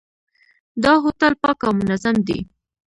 [0.83, 2.39] دا هوټل پاک او منظم دی.